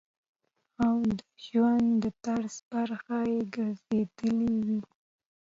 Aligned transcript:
او 0.85 0.95
د 1.19 1.19
ژوند 1.45 1.89
د 2.03 2.05
طرز 2.25 2.55
برخه 2.71 3.17
ئې 3.33 3.39
ګرځېدلي 3.55 4.51
وي- 4.67 4.79